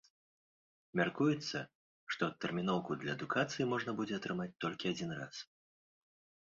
Мяркуецца, 0.99 1.57
што 2.13 2.21
адтэрміноўку 2.31 2.99
для 3.05 3.11
адукацыі 3.19 3.69
можна 3.75 3.91
будзе 4.01 4.13
атрымаць 4.23 4.53
толькі 4.65 4.93
адзін 4.95 5.09
раз. 5.21 5.35